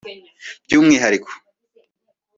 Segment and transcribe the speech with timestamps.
[0.63, 1.31] by’umwihariko